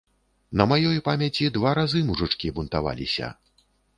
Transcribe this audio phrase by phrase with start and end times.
[0.59, 3.31] На маёй памяці два разы мужычкі бунтаваліся.